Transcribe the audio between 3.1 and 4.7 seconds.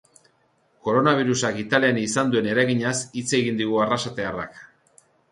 hitz egin digu arrasatearrak.